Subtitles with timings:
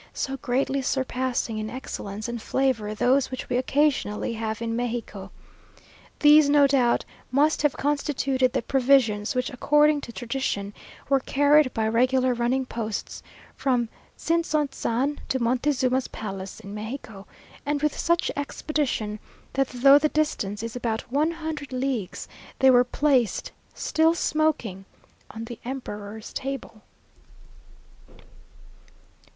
[0.15, 5.29] so greatly surpassing in excellence and flavour those which we occasionally have in Mexico.
[6.21, 10.73] These no doubt must have constituted "the provisions," which according to tradition,
[11.07, 13.21] were carried by regular running posts,
[13.55, 17.27] from Tzintzontzan to Montezuma's palace in Mexico,
[17.63, 19.19] and with such expedition,
[19.53, 22.27] that though the distance is about one hundred leagues,
[22.57, 24.85] they were placed, still smoking,
[25.29, 26.81] on the Emperor's table!